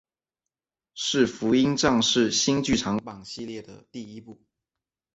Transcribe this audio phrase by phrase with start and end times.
[0.95, 4.41] 是福音战士新剧场版系列的第一部。